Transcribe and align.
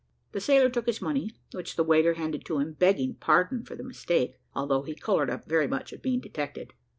The 0.31 0.41
sailor 0.41 0.67
took 0.67 0.87
his 0.87 0.99
money, 0.99 1.29
which 1.51 1.75
the 1.75 1.83
waiter 1.83 2.15
handed 2.15 2.43
to 2.45 2.57
him, 2.57 2.73
begging 2.73 3.17
pardon 3.19 3.63
for 3.65 3.75
the 3.75 3.83
mistake, 3.83 4.39
although 4.55 4.81
he 4.81 4.95
coloured 4.95 5.29
up 5.29 5.45
very 5.47 5.67
much 5.67 5.93
at 5.93 6.01
being 6.01 6.21
detected. 6.21 6.73